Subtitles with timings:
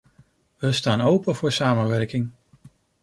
[0.57, 2.29] We staan open voor samenwerking.